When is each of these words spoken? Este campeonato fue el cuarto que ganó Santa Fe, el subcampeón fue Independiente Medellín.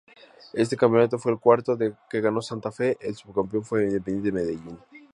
Este 0.53 0.75
campeonato 0.75 1.19
fue 1.19 1.31
el 1.31 1.37
cuarto 1.39 1.77
que 1.77 2.21
ganó 2.21 2.41
Santa 2.41 2.71
Fe, 2.71 2.97
el 3.01 3.15
subcampeón 3.15 3.63
fue 3.63 3.83
Independiente 3.83 4.31
Medellín. 4.31 4.79